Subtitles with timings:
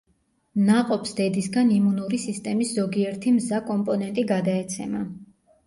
[0.69, 5.07] ნაყოფს დედისაგან იმუნური სისტემის ზოგიერთი მზა კომპონენტი გადაეცემა.